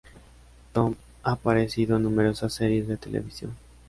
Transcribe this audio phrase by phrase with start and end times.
[0.73, 3.55] Tom ha aparecido en numerosas series de televisión.